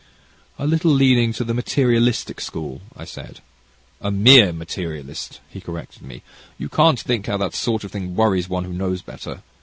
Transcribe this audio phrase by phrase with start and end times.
[0.57, 3.39] "A little leaning to the materialistic school," I said.
[4.01, 6.23] "A mere materialist," he corrected me;
[6.57, 9.43] "you can't think how that sort of thing worries one who knows better.